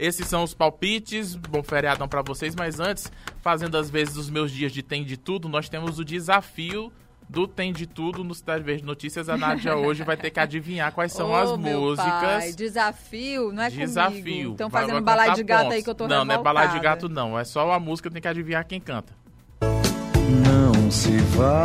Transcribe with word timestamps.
Esses 0.00 0.26
são 0.26 0.42
os 0.42 0.54
palpites. 0.54 1.34
Bom 1.36 1.62
feriadão 1.62 2.08
para 2.08 2.22
vocês, 2.22 2.54
mas 2.56 2.80
antes, 2.80 3.12
fazendo 3.42 3.76
as 3.76 3.90
vezes 3.90 4.16
os 4.16 4.30
meus 4.30 4.50
dias 4.50 4.72
de 4.72 4.82
Tem 4.82 5.04
de 5.04 5.16
Tudo, 5.16 5.48
nós 5.48 5.68
temos 5.68 5.98
o 5.98 6.04
desafio 6.04 6.90
do 7.28 7.46
Tem 7.46 7.72
de 7.72 7.86
Tudo 7.86 8.24
no 8.24 8.34
Cidade 8.34 8.64
Verde 8.64 8.82
Notícias. 8.84 9.28
A 9.28 9.36
Nádia 9.36 9.76
hoje 9.78 10.02
vai 10.02 10.16
ter 10.16 10.30
que 10.30 10.40
adivinhar 10.40 10.90
quais 10.92 11.12
são 11.12 11.30
Ô, 11.30 11.34
as 11.36 11.58
meu 11.58 11.80
músicas. 11.80 12.08
Pai, 12.08 12.52
desafio, 12.52 13.52
não 13.52 13.62
é 13.62 13.70
Desafio. 13.70 14.18
comigo. 14.22 14.50
Estão 14.52 14.70
fazendo 14.70 14.92
vai 14.94 15.02
balai 15.02 15.32
de 15.34 15.42
gato 15.44 15.60
pontos. 15.64 15.76
aí 15.76 15.82
que 15.82 15.90
eu 15.90 15.94
tô 15.94 16.08
Não, 16.08 16.24
não 16.24 16.34
é 16.34 16.38
balai 16.42 16.68
de 16.68 16.72
revoltada. 16.74 16.96
gato, 17.02 17.08
não. 17.08 17.38
É 17.38 17.44
só 17.44 17.70
a 17.70 17.78
música, 17.78 18.10
tem 18.10 18.22
que 18.22 18.28
adivinhar 18.28 18.66
quem 18.66 18.80
canta. 18.80 19.12
Não 19.62 20.90
se 20.90 21.18
vá. 21.18 21.62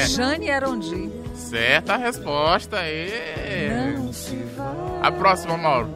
É? 0.00 0.06
Jane 0.06 0.48
Erondi. 0.48 1.10
Certa 1.34 1.96
resposta. 1.96 2.76
É. 2.78 3.94
Não 3.96 4.12
se 4.12 4.36
vá. 4.56 4.72
A 5.02 5.10
próxima, 5.12 5.56
Mauro. 5.56 5.88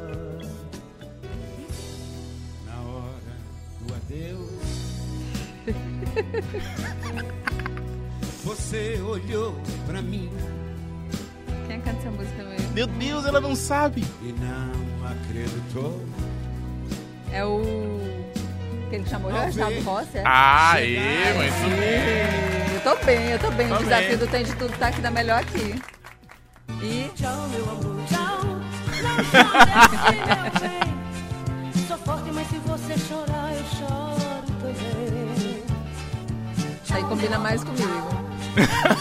Na 2.66 2.80
hora 2.80 3.34
do 3.80 3.94
adeus. 3.94 4.50
Você 8.44 9.00
olhou 9.06 9.54
pra 9.86 10.02
mim 10.02 10.30
Quem 11.66 11.80
canta 11.80 11.98
essa 11.98 12.10
música 12.10 12.42
mesmo? 12.44 12.72
Meu 12.74 12.86
Deus, 12.86 13.24
ela 13.24 13.40
não 13.40 13.54
sabe. 13.56 14.04
e 14.22 14.32
não 14.32 15.06
acreditou. 15.08 16.00
É 17.32 17.44
o... 17.44 17.62
Que 18.90 19.04
chamou 19.08 19.30
o 19.30 19.34
Reginaldo 19.34 19.80
Rossi, 19.80 20.18
é? 20.18 20.22
Aê, 20.24 21.34
mas 21.36 21.54
isso 21.54 21.68
mesmo. 21.68 22.53
Eu 22.84 22.94
tô 22.98 23.04
bem, 23.06 23.30
eu 23.30 23.38
tô 23.38 23.50
bem. 23.52 23.66
Tô 23.66 23.76
o 23.76 23.78
desafio 23.78 24.08
bem. 24.10 24.18
do 24.18 24.26
Tem 24.26 24.44
de 24.44 24.54
Tudo 24.56 24.76
tá 24.76 24.88
aqui 24.88 25.00
da 25.00 25.10
melhor 25.10 25.40
aqui. 25.40 25.80
E 26.82 27.10
Tchau, 27.14 27.48
meu 27.48 27.70
amor, 27.70 28.04
tchau. 28.06 28.44
Não 29.02 29.24
chore. 29.24 30.18
Sou 31.88 31.96
forte, 31.96 32.30
mas 32.30 32.46
se 32.48 32.58
você 32.58 32.98
chorar, 32.98 33.54
eu 33.54 33.64
choro 33.78 34.44
também. 34.60 35.62
aí 36.92 37.02
combina 37.04 37.38
mais 37.38 37.64
comigo. 37.64 38.24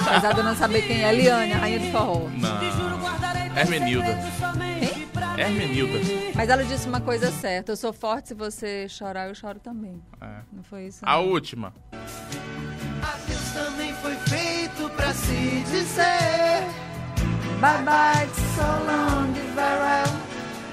Apesar 0.07 0.31
de 0.31 0.39
eu 0.39 0.43
não 0.45 0.55
saber 0.55 0.83
quem 0.83 1.03
é 1.03 1.13
Eliane, 1.13 1.51
a 1.51 1.57
rainha 1.57 1.79
do 1.79 1.91
forró. 1.91 2.29
Não. 2.37 2.63
Hermenilda. 3.57 4.17
Hermenilda. 5.37 5.99
Mas 6.33 6.47
ela 6.47 6.63
disse 6.63 6.87
uma 6.87 7.01
coisa 7.01 7.29
certa. 7.33 7.73
Eu 7.73 7.75
sou 7.75 7.91
forte, 7.91 8.29
se 8.29 8.33
você 8.33 8.87
chorar, 8.87 9.27
eu 9.27 9.35
choro 9.35 9.59
também. 9.59 10.01
É. 10.21 10.39
Não 10.53 10.63
foi 10.63 10.87
isso? 10.87 10.99
A 11.03 11.17
não? 11.17 11.27
última. 11.27 11.73
Também 13.53 13.93
foi 14.01 14.15
feito 14.27 14.89
pra 14.95 15.13
se 15.13 15.63
dizer. 15.69 16.63
Bye 17.59 17.83
bye, 17.83 18.27
so 18.55 18.63
long, 18.63 19.33
farewell. 19.55 20.19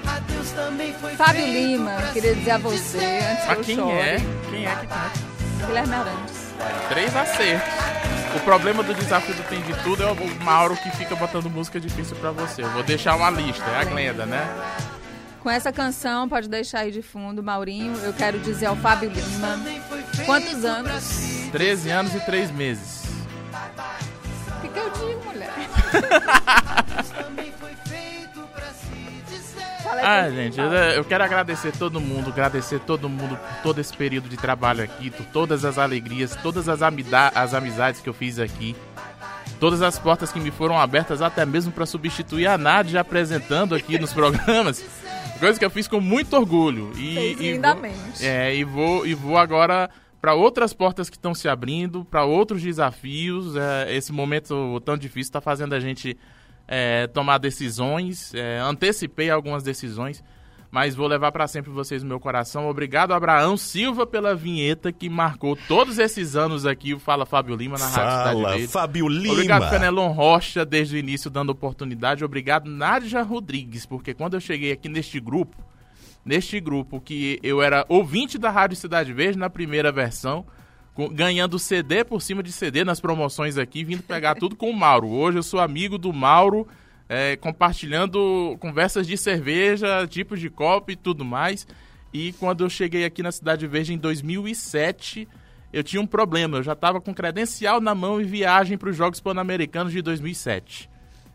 Adeus 0.07 0.51
também 0.51 0.93
foi 0.95 1.15
Fábio 1.15 1.41
feito 1.43 1.53
Lima, 1.53 1.91
pra 1.95 2.07
queria 2.11 2.35
dizer 2.35 2.51
a 2.51 2.57
você, 2.57 2.97
antes 3.31 3.45
que 3.57 3.63
quem 3.63 3.75
chore. 3.75 3.97
é? 3.97 4.17
Quem 4.49 4.65
é 4.65 4.75
que 4.75 4.87
canta? 4.87 5.65
Guilherme 5.67 5.93
Arantes. 5.93 6.53
Três 6.89 7.15
acertos. 7.15 7.73
O 8.35 8.39
problema 8.41 8.81
do 8.83 8.93
desafio 8.93 9.35
do 9.35 9.43
Tem 9.43 9.61
de 9.61 9.73
Tudo 9.83 10.03
é 10.03 10.11
o 10.11 10.43
Mauro 10.43 10.75
que 10.75 10.89
fica 10.91 11.15
botando 11.15 11.49
música 11.49 11.79
difícil 11.79 12.15
pra 12.17 12.31
você. 12.31 12.63
Eu 12.63 12.69
vou 12.71 12.81
deixar 12.83 13.15
uma 13.15 13.29
lista, 13.29 13.63
é 13.69 13.81
a 13.81 13.83
Glenda, 13.83 14.25
né? 14.25 14.47
Com 15.41 15.49
essa 15.49 15.71
canção, 15.71 16.29
pode 16.29 16.47
deixar 16.47 16.79
aí 16.79 16.91
de 16.91 17.01
fundo, 17.01 17.41
Maurinho. 17.41 17.95
Eu 18.03 18.13
quero 18.13 18.39
dizer 18.39 18.67
ao 18.67 18.75
Fábio 18.75 19.09
Lima. 19.09 19.59
Quantos 20.25 20.63
anos? 20.63 21.47
13 21.51 21.89
anos 21.89 22.13
e 22.15 22.19
3 22.19 22.51
meses. 22.51 23.01
O 24.57 24.61
que, 24.61 24.67
que 24.69 24.79
eu 24.79 24.89
digo, 24.91 25.23
mulher? 25.25 25.51
Ah, 30.03 30.29
gente, 30.29 30.57
eu 30.95 31.03
quero 31.03 31.23
agradecer 31.23 31.71
todo 31.77 31.99
mundo, 31.99 32.29
agradecer 32.29 32.79
todo 32.79 33.09
mundo 33.09 33.35
por 33.35 33.61
todo 33.63 33.79
esse 33.81 33.95
período 33.95 34.29
de 34.29 34.37
trabalho 34.37 34.83
aqui, 34.83 35.09
por 35.09 35.25
todas 35.27 35.65
as 35.65 35.77
alegrias, 35.77 36.35
todas 36.41 36.69
as, 36.69 36.81
amida- 36.81 37.31
as 37.35 37.53
amizades 37.53 37.99
que 37.99 38.07
eu 38.07 38.13
fiz 38.13 38.39
aqui, 38.39 38.75
todas 39.59 39.81
as 39.81 39.97
portas 39.99 40.31
que 40.31 40.39
me 40.39 40.51
foram 40.51 40.79
abertas 40.79 41.21
até 41.21 41.45
mesmo 41.45 41.71
para 41.71 41.85
substituir 41.85 42.47
a 42.47 42.57
Nádia 42.57 43.01
apresentando 43.01 43.75
aqui 43.75 43.99
nos 43.99 44.13
programas, 44.13 44.83
coisa 45.39 45.57
que 45.57 45.65
eu 45.65 45.69
fiz 45.69 45.87
com 45.87 45.99
muito 45.99 46.35
orgulho. 46.35 46.91
E, 46.95 47.15
Fez 47.15 47.39
e 47.39 47.51
lindamente. 47.53 48.19
Vou, 48.19 48.27
é, 48.27 48.55
e 48.55 48.63
vou, 48.63 49.07
e 49.07 49.13
vou 49.13 49.37
agora 49.37 49.89
para 50.21 50.35
outras 50.35 50.71
portas 50.71 51.09
que 51.09 51.17
estão 51.17 51.33
se 51.33 51.49
abrindo, 51.49 52.05
para 52.05 52.23
outros 52.23 52.61
desafios. 52.61 53.55
É, 53.55 53.95
esse 53.95 54.13
momento 54.13 54.79
tão 54.85 54.95
difícil 54.95 55.29
está 55.29 55.41
fazendo 55.41 55.73
a 55.73 55.79
gente 55.79 56.15
é, 56.67 57.07
tomar 57.07 57.39
decisões. 57.39 58.31
É, 58.35 58.59
antecipei 58.59 59.31
algumas 59.31 59.63
decisões, 59.63 60.23
mas 60.71 60.95
vou 60.95 61.05
levar 61.05 61.33
para 61.33 61.47
sempre 61.47 61.69
vocês 61.69 62.01
no 62.01 62.07
meu 62.07 62.19
coração. 62.19 62.69
Obrigado, 62.69 63.13
Abraão 63.13 63.57
Silva, 63.57 64.07
pela 64.07 64.33
vinheta 64.33 64.89
que 64.89 65.09
marcou 65.09 65.57
todos 65.67 65.99
esses 65.99 66.35
anos 66.37 66.65
aqui 66.65 66.93
o 66.93 66.99
Fala 66.99 67.25
Fábio 67.25 67.55
Lima 67.57 67.77
na 67.77 67.87
Rádio 67.87 68.17
Cidade 68.17 68.41
Fala, 68.41 68.49
Verde. 68.51 68.67
Fábio 68.67 69.07
Lima. 69.09 69.33
Obrigado, 69.33 69.69
Fenelon 69.69 70.11
Rocha, 70.13 70.65
desde 70.65 70.95
o 70.95 70.97
início 70.97 71.29
dando 71.29 71.49
oportunidade. 71.49 72.23
Obrigado, 72.23 72.69
Nádia 72.69 73.21
Rodrigues, 73.21 73.85
porque 73.85 74.13
quando 74.13 74.35
eu 74.35 74.39
cheguei 74.39 74.71
aqui 74.71 74.87
neste 74.87 75.19
grupo, 75.19 75.57
neste 76.23 76.57
grupo 76.61 77.01
que 77.01 77.37
eu 77.43 77.61
era 77.61 77.85
ouvinte 77.89 78.37
da 78.37 78.49
Rádio 78.49 78.77
Cidade 78.77 79.11
Verde 79.11 79.37
na 79.37 79.49
primeira 79.49 79.91
versão, 79.91 80.45
ganhando 81.11 81.59
CD 81.59 82.05
por 82.05 82.21
cima 82.21 82.41
de 82.41 82.51
CD 82.51 82.85
nas 82.85 83.01
promoções 83.01 83.57
aqui, 83.57 83.83
vindo 83.83 84.03
pegar 84.03 84.35
tudo 84.35 84.55
com 84.55 84.69
o 84.69 84.75
Mauro. 84.75 85.09
Hoje 85.09 85.37
eu 85.37 85.43
sou 85.43 85.59
amigo 85.59 85.97
do 85.97 86.13
Mauro, 86.13 86.65
é, 87.13 87.35
compartilhando 87.35 88.55
conversas 88.61 89.05
de 89.05 89.17
cerveja, 89.17 90.07
tipos 90.07 90.39
de 90.39 90.49
copo 90.49 90.91
e 90.91 90.95
tudo 90.95 91.25
mais. 91.25 91.67
E 92.13 92.31
quando 92.39 92.63
eu 92.63 92.69
cheguei 92.69 93.03
aqui 93.03 93.21
na 93.21 93.33
Cidade 93.33 93.67
Verde 93.67 93.93
em 93.93 93.97
2007, 93.97 95.27
eu 95.73 95.83
tinha 95.83 96.01
um 96.01 96.07
problema. 96.07 96.59
Eu 96.59 96.63
já 96.63 96.71
estava 96.71 97.01
com 97.01 97.13
credencial 97.13 97.81
na 97.81 97.93
mão 97.93 98.21
e 98.21 98.23
viagem 98.23 98.77
para 98.77 98.89
os 98.89 98.95
Jogos 98.95 99.19
Pan-Americanos 99.19 99.91
de 99.91 100.01
2007. 100.01 100.89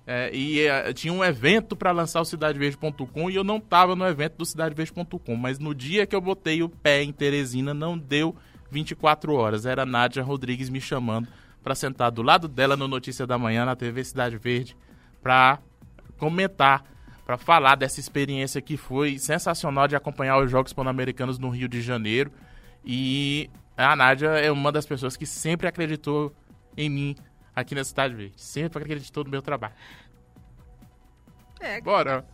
É, 0.07 0.35
e 0.35 0.63
é, 0.63 0.95
tinha 0.95 1.13
um 1.13 1.23
evento 1.23 1.77
para 1.77 1.93
lançar 1.93 2.23
o 2.23 2.25
CidadeVerde.com 2.25 3.29
e 3.29 3.35
eu 3.35 3.45
não 3.45 3.59
estava 3.59 3.95
no 3.95 4.07
evento 4.07 4.39
do 4.39 4.47
CidadeVerde.com. 4.47 5.37
Mas 5.37 5.59
no 5.59 5.75
dia 5.75 6.07
que 6.07 6.17
eu 6.17 6.23
botei 6.23 6.63
o 6.63 6.71
pé 6.71 7.03
em 7.03 7.13
Teresina, 7.13 7.75
não 7.75 7.99
deu 7.99 8.35
24 8.71 9.35
horas. 9.35 9.67
Era 9.67 9.83
a 9.83 9.87
Nádia 9.87 10.23
Rodrigues 10.23 10.71
me 10.71 10.81
chamando 10.81 11.29
para 11.63 11.75
sentar 11.75 12.11
do 12.11 12.23
lado 12.23 12.49
dela 12.49 12.79
no 12.79 12.89
Notícia 12.89 13.27
da 13.27 13.37
Manhã, 13.37 13.67
na 13.67 13.77
TV 13.77 14.03
Cidade 14.05 14.39
Verde, 14.39 14.75
para 15.27 15.59
comentar, 16.19 16.85
para 17.25 17.37
falar 17.37 17.75
dessa 17.75 17.99
experiência 17.99 18.63
que 18.63 18.77
foi 18.77 19.19
sensacional 19.19 19.89
de 19.89 19.97
acompanhar 19.97 20.39
os 20.39 20.49
Jogos 20.49 20.73
Pan-Americanos 20.73 21.37
no 21.37 21.49
Rio 21.49 21.69
de 21.69 21.83
Janeiro. 21.83 22.31
E 22.85 23.51
a 23.77 23.97
Nádia 23.97 24.29
é 24.29 24.53
uma 24.53 24.71
das 24.71 24.87
pessoas 24.87 25.17
que 25.17 25.27
sempre 25.27 25.67
acreditou 25.67 26.33
em 26.77 26.89
mim 26.89 27.17
aqui 27.57 27.75
na 27.75 27.83
Cidade 27.83 28.15
Verde. 28.15 28.35
Sempre 28.37 28.85
acreditou 28.85 29.25
no 29.25 29.31
meu 29.31 29.43
trabalho. 29.43 29.75
É, 31.59 31.81
Bora. 31.81 32.25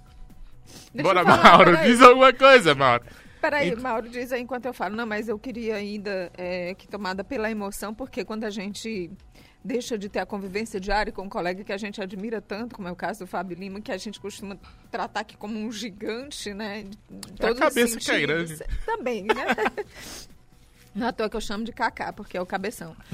deixa 0.93 1.09
Bora, 1.09 1.25
falar, 1.25 1.43
Mauro. 1.45 1.77
Diz 1.79 2.03
alguma 2.03 2.33
coisa, 2.35 2.75
Mauro. 2.75 3.05
Peraí, 3.41 3.75
Mauro, 3.75 4.11
diz 4.11 4.31
aí 4.33 4.43
enquanto 4.43 4.67
eu 4.67 4.75
falo. 4.75 4.95
Não, 4.95 5.07
mas 5.07 5.31
eu 5.31 5.39
queria 5.39 5.77
ainda 5.77 6.31
é, 6.37 6.75
que 6.75 6.87
tomada 6.87 7.25
pela 7.25 7.51
emoção, 7.51 7.95
porque 7.95 8.23
quando 8.23 8.45
a 8.45 8.51
gente 8.51 9.11
deixa 9.65 9.97
de 9.97 10.09
ter 10.09 10.19
a 10.19 10.27
convivência 10.27 10.81
diária 10.81 11.13
com 11.13 11.23
um 11.23 11.29
colega 11.29 11.63
que 11.63 11.73
a 11.73 11.77
gente 11.77 12.01
admira 12.01 12.41
tanto, 12.41 12.75
como 12.75 12.89
é 12.89 12.93
o 12.93 12.97
caso 12.97 13.21
do 13.21 13.27
Fábio 13.27 13.57
Lima, 13.57 13.81
que 13.81 13.93
a 13.93 13.97
gente 13.97 14.19
costuma 14.21 14.57
tratar 14.91 15.21
aqui 15.21 15.37
como 15.37 15.59
um 15.59 15.71
gigante, 15.71 16.53
né? 16.53 16.83
de 16.83 17.45
É 17.45 17.49
a 17.49 17.55
cabeça 17.55 17.99
que 17.99 18.11
é 18.11 18.21
grande. 18.21 18.59
Também, 18.85 19.23
né? 19.23 19.47
Não 20.95 21.07
à 21.07 21.13
toa 21.13 21.29
que 21.29 21.37
eu 21.37 21.41
chamo 21.41 21.65
de 21.65 21.73
Kaká, 21.73 22.13
porque 22.13 22.37
é 22.37 22.41
o 22.41 22.47
cabeção. 22.47 22.97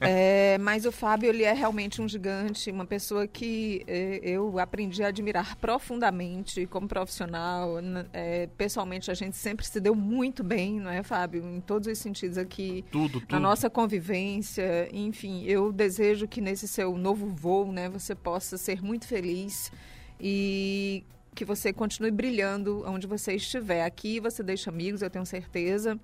É, 0.00 0.56
mas 0.58 0.84
o 0.84 0.92
Fábio, 0.92 1.28
ele 1.28 1.42
é 1.42 1.52
realmente 1.52 2.00
um 2.00 2.08
gigante, 2.08 2.70
uma 2.70 2.86
pessoa 2.86 3.26
que 3.26 3.82
é, 3.86 4.20
eu 4.22 4.58
aprendi 4.58 5.02
a 5.02 5.08
admirar 5.08 5.56
profundamente 5.56 6.66
como 6.66 6.86
profissional. 6.86 7.74
É, 8.12 8.48
pessoalmente, 8.56 9.10
a 9.10 9.14
gente 9.14 9.36
sempre 9.36 9.66
se 9.66 9.80
deu 9.80 9.94
muito 9.94 10.44
bem, 10.44 10.80
não 10.80 10.90
é, 10.90 11.02
Fábio? 11.02 11.44
Em 11.44 11.60
todos 11.60 11.88
os 11.88 11.98
sentidos 11.98 12.38
aqui. 12.38 12.84
Tudo, 12.90 13.20
tudo. 13.20 13.32
Na 13.32 13.40
nossa 13.40 13.68
convivência, 13.68 14.88
enfim, 14.92 15.44
eu 15.44 15.72
desejo 15.72 16.28
que 16.28 16.40
nesse 16.40 16.68
seu 16.68 16.96
novo 16.96 17.26
voo, 17.26 17.72
né, 17.72 17.88
você 17.88 18.14
possa 18.14 18.56
ser 18.56 18.82
muito 18.82 19.06
feliz 19.06 19.72
e 20.20 21.04
que 21.34 21.44
você 21.44 21.72
continue 21.72 22.10
brilhando 22.10 22.82
onde 22.86 23.06
você 23.06 23.34
estiver. 23.34 23.84
Aqui 23.84 24.18
você 24.20 24.42
deixa 24.42 24.70
amigos, 24.70 25.02
eu 25.02 25.10
tenho 25.10 25.24
certeza. 25.24 25.98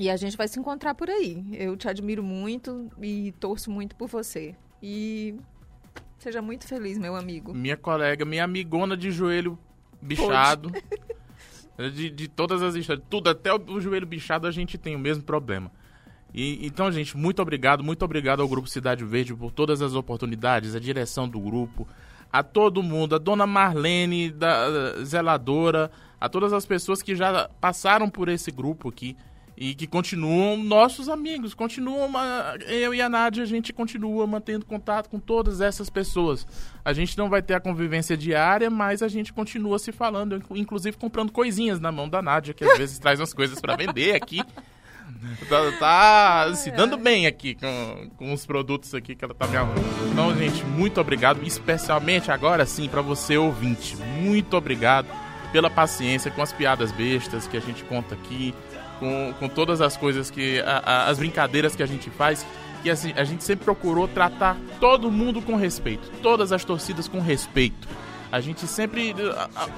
E 0.00 0.08
a 0.08 0.16
gente 0.16 0.34
vai 0.34 0.48
se 0.48 0.58
encontrar 0.58 0.94
por 0.94 1.10
aí. 1.10 1.44
Eu 1.52 1.76
te 1.76 1.86
admiro 1.86 2.22
muito 2.22 2.90
e 3.02 3.32
torço 3.32 3.70
muito 3.70 3.94
por 3.94 4.08
você. 4.08 4.56
E 4.82 5.34
seja 6.18 6.40
muito 6.40 6.66
feliz, 6.66 6.96
meu 6.96 7.14
amigo. 7.14 7.52
Minha 7.52 7.76
colega, 7.76 8.24
minha 8.24 8.44
amigona 8.44 8.96
de 8.96 9.10
joelho 9.10 9.58
bichado. 10.00 10.72
De, 11.94 12.10
de 12.10 12.28
todas 12.28 12.60
as 12.60 12.74
histórias. 12.74 13.02
Tudo, 13.08 13.30
até 13.30 13.50
o, 13.54 13.56
o 13.56 13.80
joelho 13.80 14.06
bichado 14.06 14.46
a 14.46 14.50
gente 14.50 14.76
tem 14.76 14.94
o 14.94 14.98
mesmo 14.98 15.22
problema. 15.22 15.72
E, 16.34 16.66
então, 16.66 16.92
gente, 16.92 17.16
muito 17.16 17.40
obrigado, 17.40 17.82
muito 17.82 18.04
obrigado 18.04 18.42
ao 18.42 18.48
Grupo 18.48 18.68
Cidade 18.68 19.02
Verde 19.02 19.34
por 19.34 19.50
todas 19.50 19.80
as 19.80 19.94
oportunidades, 19.94 20.74
a 20.74 20.78
direção 20.78 21.26
do 21.26 21.40
grupo, 21.40 21.88
a 22.30 22.42
todo 22.42 22.82
mundo, 22.82 23.14
a 23.14 23.18
dona 23.18 23.46
Marlene, 23.46 24.30
da 24.30 25.02
zeladora, 25.02 25.90
a 26.20 26.28
todas 26.28 26.52
as 26.52 26.66
pessoas 26.66 27.00
que 27.00 27.16
já 27.16 27.48
passaram 27.62 28.10
por 28.10 28.28
esse 28.28 28.50
grupo 28.50 28.90
aqui 28.90 29.16
e 29.60 29.74
que 29.74 29.86
continuam 29.86 30.56
nossos 30.56 31.06
amigos, 31.06 31.52
continuam 31.52 32.10
eu 32.66 32.94
e 32.94 33.02
a 33.02 33.10
Nádia, 33.10 33.42
a 33.42 33.46
gente 33.46 33.74
continua 33.74 34.26
mantendo 34.26 34.64
contato 34.64 35.10
com 35.10 35.20
todas 35.20 35.60
essas 35.60 35.90
pessoas. 35.90 36.46
A 36.82 36.94
gente 36.94 37.18
não 37.18 37.28
vai 37.28 37.42
ter 37.42 37.52
a 37.52 37.60
convivência 37.60 38.16
diária, 38.16 38.70
mas 38.70 39.02
a 39.02 39.08
gente 39.08 39.34
continua 39.34 39.78
se 39.78 39.92
falando, 39.92 40.42
inclusive 40.52 40.96
comprando 40.96 41.30
coisinhas 41.30 41.78
na 41.78 41.92
mão 41.92 42.08
da 42.08 42.22
Nádia, 42.22 42.54
que 42.54 42.64
às 42.64 42.78
vezes 42.78 42.98
traz 42.98 43.20
umas 43.20 43.34
coisas 43.34 43.60
para 43.60 43.76
vender 43.76 44.14
aqui. 44.14 44.42
Tá, 45.48 45.72
tá 45.78 46.54
se 46.54 46.70
dando 46.70 46.96
bem 46.96 47.26
aqui 47.26 47.56
com, 47.56 48.10
com 48.16 48.32
os 48.32 48.46
produtos 48.46 48.94
aqui 48.94 49.14
que 49.14 49.22
ela 49.22 49.34
tá 49.34 49.46
me 49.46 49.58
arrumando. 49.58 50.10
Então, 50.10 50.34
gente, 50.38 50.64
muito 50.64 50.98
obrigado, 51.00 51.42
especialmente 51.42 52.30
agora 52.30 52.64
sim 52.64 52.88
para 52.88 53.02
você 53.02 53.36
ouvinte. 53.36 53.94
Muito 53.96 54.56
obrigado 54.56 55.08
pela 55.52 55.70
paciência 55.70 56.30
com 56.30 56.42
as 56.42 56.52
piadas 56.52 56.92
bestas 56.92 57.46
que 57.46 57.56
a 57.56 57.60
gente 57.60 57.84
conta 57.84 58.14
aqui, 58.14 58.54
com, 58.98 59.34
com 59.38 59.48
todas 59.48 59.80
as 59.80 59.96
coisas 59.96 60.30
que. 60.30 60.60
A, 60.60 60.82
a, 60.84 61.08
as 61.08 61.18
brincadeiras 61.18 61.74
que 61.74 61.82
a 61.82 61.86
gente 61.86 62.10
faz. 62.10 62.46
Que 62.82 62.88
assim, 62.88 63.12
a 63.14 63.24
gente 63.24 63.44
sempre 63.44 63.64
procurou 63.64 64.08
tratar 64.08 64.56
todo 64.80 65.10
mundo 65.10 65.42
com 65.42 65.54
respeito, 65.54 66.10
todas 66.22 66.50
as 66.50 66.64
torcidas 66.64 67.06
com 67.06 67.20
respeito. 67.20 67.88
A 68.32 68.40
gente 68.40 68.66
sempre. 68.66 69.14
A, 69.54 69.68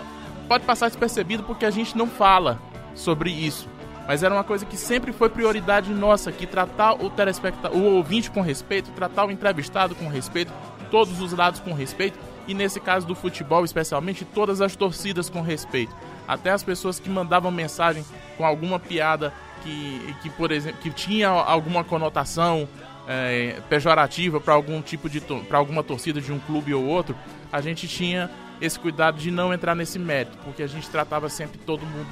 pode 0.48 0.64
passar 0.64 0.88
despercebido 0.88 1.42
porque 1.42 1.64
a 1.64 1.70
gente 1.70 1.96
não 1.96 2.06
fala 2.06 2.60
sobre 2.94 3.30
isso. 3.30 3.68
Mas 4.06 4.22
era 4.22 4.34
uma 4.34 4.44
coisa 4.44 4.66
que 4.66 4.76
sempre 4.76 5.12
foi 5.12 5.28
prioridade 5.28 5.92
nossa, 5.92 6.32
que 6.32 6.46
tratar 6.46 6.94
o 6.94 7.08
telespectador, 7.08 7.76
o 7.76 7.96
ouvinte 7.96 8.30
com 8.30 8.40
respeito, 8.40 8.90
tratar 8.90 9.24
o 9.24 9.30
entrevistado 9.30 9.94
com 9.94 10.08
respeito, 10.08 10.52
todos 10.90 11.20
os 11.20 11.32
lados 11.32 11.60
com 11.60 11.72
respeito, 11.72 12.18
e 12.46 12.54
nesse 12.54 12.80
caso 12.80 13.06
do 13.06 13.14
futebol 13.14 13.64
especialmente, 13.64 14.24
todas 14.24 14.60
as 14.60 14.76
torcidas 14.76 15.28
com 15.28 15.40
respeito 15.40 15.94
até 16.26 16.50
as 16.50 16.62
pessoas 16.62 17.00
que 17.00 17.10
mandavam 17.10 17.50
mensagem 17.50 18.04
com 18.36 18.44
alguma 18.44 18.78
piada 18.78 19.32
que, 19.62 20.14
que 20.22 20.30
por 20.30 20.50
exemplo, 20.50 20.80
que 20.80 20.90
tinha 20.90 21.28
alguma 21.28 21.84
conotação 21.84 22.68
é, 23.06 23.60
pejorativa 23.68 24.40
para 24.40 24.54
algum 24.54 24.80
tipo 24.80 25.08
de 25.08 25.20
para 25.20 25.58
alguma 25.58 25.82
torcida 25.82 26.20
de 26.20 26.32
um 26.32 26.38
clube 26.38 26.72
ou 26.72 26.84
outro, 26.84 27.16
a 27.52 27.60
gente 27.60 27.86
tinha 27.88 28.30
esse 28.60 28.78
cuidado 28.78 29.18
de 29.18 29.30
não 29.30 29.52
entrar 29.52 29.74
nesse 29.74 29.98
mérito, 29.98 30.38
porque 30.44 30.62
a 30.62 30.66
gente 30.66 30.88
tratava 30.88 31.28
sempre 31.28 31.58
todo 31.58 31.84
mundo 31.84 32.08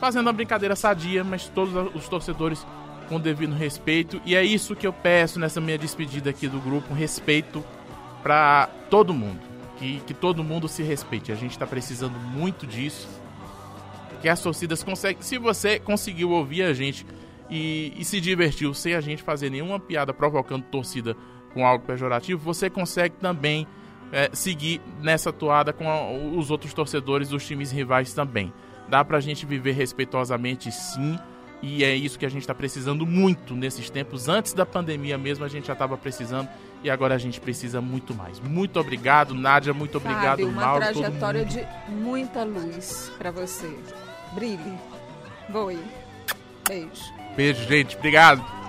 fazendo 0.00 0.26
uma 0.26 0.32
brincadeira 0.32 0.74
sadia, 0.74 1.22
mas 1.22 1.46
todos 1.48 1.94
os 1.94 2.08
torcedores 2.08 2.66
com 3.06 3.20
devido 3.20 3.54
respeito. 3.54 4.20
E 4.24 4.34
é 4.34 4.42
isso 4.42 4.74
que 4.74 4.86
eu 4.86 4.94
peço 4.94 5.38
nessa 5.38 5.60
minha 5.60 5.76
despedida 5.76 6.30
aqui 6.30 6.48
do 6.48 6.58
grupo, 6.58 6.94
respeito 6.94 7.62
para 8.22 8.68
todo 8.88 9.12
mundo, 9.12 9.40
que, 9.80 9.98
que 10.00 10.12
todo 10.12 10.44
mundo 10.44 10.68
se 10.68 10.82
respeite. 10.82 11.32
A 11.32 11.34
gente 11.34 11.52
está 11.52 11.66
precisando 11.66 12.18
muito 12.18 12.66
disso 12.66 13.08
que 14.20 14.28
as 14.28 14.40
torcidas 14.42 14.82
conseguem. 14.82 15.22
Se 15.22 15.38
você 15.38 15.80
conseguiu 15.80 16.30
ouvir 16.32 16.62
a 16.62 16.74
gente 16.74 17.06
e, 17.48 17.94
e, 17.96 18.04
se 18.04 18.20
divertiu 18.20 18.74
sem 18.74 18.94
a 18.94 19.00
gente 19.00 19.22
fazer 19.22 19.48
nenhuma 19.48 19.80
piada 19.80 20.12
provocando 20.12 20.64
torcida 20.64 21.16
com 21.54 21.66
algo 21.66 21.86
pejorativo, 21.86 22.38
você 22.38 22.68
consegue 22.68 23.16
também 23.16 23.66
é, 24.12 24.28
seguir 24.34 24.82
nessa 25.00 25.32
toada 25.32 25.72
com 25.72 25.88
a, 25.88 26.12
os 26.12 26.50
outros 26.50 26.74
torcedores 26.74 27.30
dos 27.30 27.46
times 27.46 27.72
rivais 27.72 28.12
também. 28.12 28.52
Dá 28.86 29.02
pra 29.02 29.18
gente 29.18 29.46
viver 29.46 29.72
respeitosamente 29.72 30.70
sim. 30.70 31.18
E 31.62 31.84
é 31.84 31.94
isso 31.94 32.18
que 32.18 32.24
a 32.24 32.28
gente 32.28 32.42
está 32.42 32.54
precisando 32.54 33.06
muito 33.06 33.54
nesses 33.54 33.90
tempos. 33.90 34.28
Antes 34.28 34.54
da 34.54 34.64
pandemia 34.64 35.18
mesmo, 35.18 35.44
a 35.44 35.48
gente 35.48 35.66
já 35.66 35.74
estava 35.74 35.96
precisando 35.96 36.48
e 36.82 36.88
agora 36.88 37.14
a 37.14 37.18
gente 37.18 37.40
precisa 37.40 37.80
muito 37.80 38.14
mais. 38.14 38.40
Muito 38.40 38.80
obrigado, 38.80 39.34
Nádia. 39.34 39.74
Muito 39.74 39.98
obrigado, 39.98 40.38
Fábio, 40.38 40.48
uma 40.48 40.62
Mauro. 40.62 40.84
Uma 40.84 40.92
trajetória 40.92 41.44
de 41.44 41.66
muita 41.88 42.44
luz 42.44 43.12
para 43.18 43.30
você. 43.30 43.70
Brilhe. 44.32 44.78
Voe. 45.50 45.78
Beijo. 46.66 47.12
Beijo, 47.36 47.68
gente. 47.68 47.96
Obrigado. 47.96 48.59